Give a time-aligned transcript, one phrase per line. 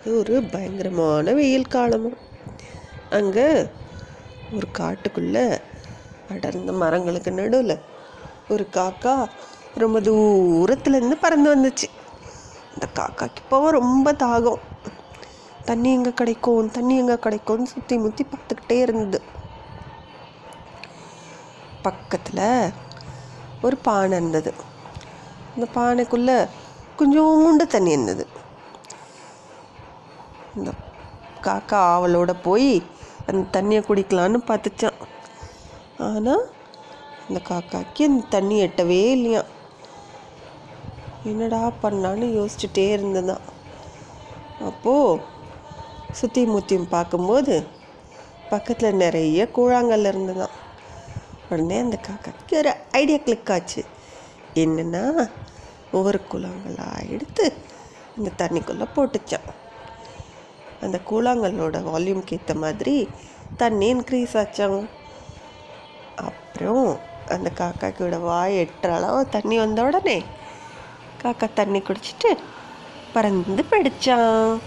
[0.00, 2.18] அது ஒரு பயங்கரமான வெயில் காலமும்.
[3.10, 3.46] அங்கே
[4.56, 5.60] ஒரு காட்டுக்குள்ளே
[6.32, 7.78] அடர்ந்த மரங்களுக்கு நடுவில்
[8.48, 9.14] ஒரு காக்கா
[9.74, 11.88] ரொம்ப தூரத்துலேருந்து பறந்து வந்துச்சு.
[12.74, 14.62] அந்த காக்காக்கு இப்போவும் ரொம்ப தாகம்.
[15.64, 16.70] தண்ணி எங்கே கிடைக்கும்?
[16.70, 19.20] தண்ணி எங்கே கிடைக்கும்னு சுற்றி முற்றி பார்த்துக்கிட்டே இருந்தது.
[21.82, 22.72] பக்கத்தில்
[23.62, 24.52] ஒரு பானை இருந்தது.
[25.54, 26.38] அந்த பானைக்குள்ளே
[26.98, 28.26] கொஞ்சோண்டு தண்ணி இருந்தது.
[30.58, 30.70] இந்த
[31.42, 32.70] காக்கா ஆவலோட போய்
[33.26, 34.98] அந்த தண்ணியை குடிக்கலான்னு பார்த்துச்சான்
[35.98, 36.44] ஆனால்
[37.28, 39.42] அந்த காக்காக்கு அந்த தண்ணி எட்டவே இல்லையா
[41.24, 43.44] என்னடா பண்ணான்னு யோசிச்சுட்டே இருந்ததான்
[44.60, 45.22] அப்போது
[46.12, 47.54] சுற்றி முத்தியும் பார்க்கும்போது
[48.50, 50.54] பக்கத்தில் நிறைய கூழாங்கல் இருந்ததான்
[51.50, 53.82] உடனே அந்த காக்காக்கு ஒரு ஐடியா கிளிக் ஆச்சு.
[54.54, 55.02] என்னென்னா
[55.92, 57.44] ஒவ்வொரு கூழாங்கல்லாக எடுத்து
[58.16, 59.48] இந்த தண்ணிக்குள்ளே போட்டுச்சான்
[60.80, 63.08] அந்த கூழாங்கல்லோட வால்யூம்க்கு ஏற்ற மாதிரி
[63.56, 64.88] தண்ணி இன்க்ரீஸ் ஆச்சாங்க.
[66.16, 66.98] அப்புறம்
[67.28, 70.18] அந்த காக்காக்கோட வாய் எட்டுற அளவு தண்ணி வந்த உடனே
[71.22, 72.30] காக்கா தண்ணி குடிச்சிட்டு
[73.12, 74.58] பறந்து படித்தான்